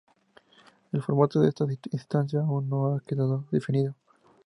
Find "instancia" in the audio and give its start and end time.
1.91-2.39